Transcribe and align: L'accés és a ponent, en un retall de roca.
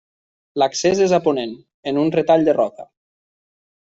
L'accés 0.61 1.01
és 1.07 1.11
a 1.17 1.19
ponent, 1.27 1.53
en 1.91 1.99
un 2.05 2.09
retall 2.15 2.47
de 2.47 2.57
roca. 2.59 2.87